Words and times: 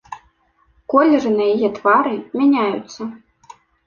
Колеры 0.93 1.33
на 1.35 1.45
яе 1.55 1.69
твары 1.77 2.13
мяняюцца. 2.39 3.01